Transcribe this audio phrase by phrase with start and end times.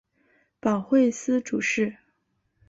[0.59, 1.97] 保惠司主事。